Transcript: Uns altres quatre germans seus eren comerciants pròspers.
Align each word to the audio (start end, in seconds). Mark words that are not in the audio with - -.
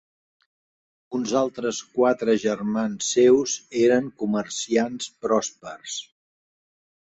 Uns 1.19 1.33
altres 1.41 1.81
quatre 1.97 2.35
germans 2.45 3.11
seus 3.19 3.59
eren 3.83 4.09
comerciants 4.25 5.13
pròspers. 5.27 6.03